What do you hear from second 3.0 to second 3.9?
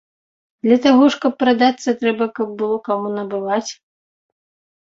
набываць.